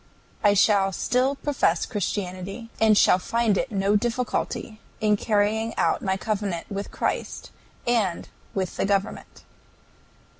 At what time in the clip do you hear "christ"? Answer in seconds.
6.89-7.51